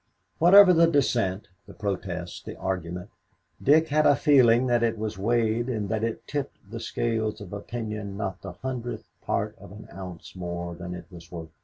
Whatever 0.39 0.73
the 0.73 0.87
dissent, 0.87 1.49
the 1.67 1.75
protest, 1.75 2.45
the 2.45 2.55
argument, 2.55 3.11
Dick 3.61 3.89
had 3.89 4.07
a 4.07 4.15
feeling 4.15 4.65
that 4.65 4.81
it 4.81 4.97
was 4.97 5.19
weighed 5.19 5.69
and 5.69 5.89
that 5.89 6.03
it 6.03 6.25
tipped 6.25 6.57
the 6.71 6.79
scale 6.79 7.35
of 7.39 7.53
opinion 7.53 8.17
not 8.17 8.41
the 8.41 8.53
hundredth 8.53 9.05
part 9.21 9.55
of 9.59 9.71
an 9.71 9.87
ounce 9.93 10.35
more 10.35 10.73
than 10.73 10.95
it 10.95 11.05
was 11.11 11.31
worth. 11.31 11.49